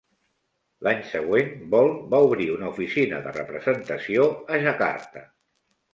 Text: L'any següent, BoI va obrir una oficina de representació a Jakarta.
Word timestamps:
L'any 0.87 1.01
següent, 1.09 1.51
BoI 1.75 1.93
va 2.13 2.21
obrir 2.29 2.47
una 2.55 2.71
oficina 2.71 3.21
de 3.27 3.35
representació 3.39 4.27
a 4.57 4.63
Jakarta. 4.65 5.25